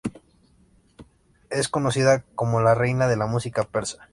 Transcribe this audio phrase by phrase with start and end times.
[1.51, 4.09] Es conocida como "la Reina de la música persa".